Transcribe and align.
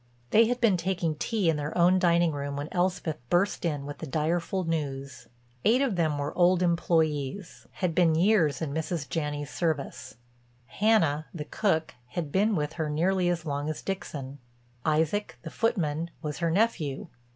They 0.31 0.47
had 0.47 0.59
been 0.59 0.77
taking 0.77 1.13
tea 1.13 1.47
in 1.47 1.57
their 1.57 1.77
own 1.77 1.99
dining 1.99 2.31
room 2.31 2.55
when 2.57 2.69
Elspeth 2.71 3.19
burst 3.29 3.63
in 3.65 3.85
with 3.85 3.99
the 3.99 4.07
direful 4.07 4.63
news. 4.63 5.27
Eight 5.63 5.79
of 5.83 5.95
them 5.95 6.17
were 6.17 6.35
old 6.35 6.63
employees—had 6.63 7.93
been 7.93 8.15
years 8.15 8.63
in 8.63 8.73
Mrs. 8.73 9.07
Janney's 9.07 9.51
service. 9.51 10.15
Hannah, 10.65 11.27
the 11.35 11.45
cook, 11.45 11.93
had 12.07 12.31
been 12.31 12.55
with 12.55 12.73
her 12.81 12.89
nearly 12.89 13.29
as 13.29 13.45
long 13.45 13.69
as 13.69 13.83
Dixon; 13.83 14.39
Isaac, 14.83 15.37
the 15.43 15.51
footman, 15.51 16.09
was 16.23 16.39
her 16.39 16.49
nephew. 16.49 17.09